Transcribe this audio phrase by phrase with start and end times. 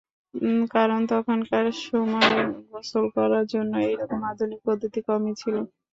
[0.71, 2.35] কারণ তখনকার সময়ে
[2.69, 5.55] গোসল করার জন্য এইরকম আধুনিক পদ্ধতি কমই ছিল।